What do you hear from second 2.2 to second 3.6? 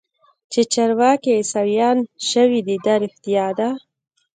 سوي دي دا رښتيا